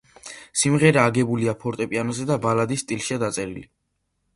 [0.61, 3.69] სიმღერა აგებულია ფორტეპიანოზე და ბალადის სტილშია დაწერილი.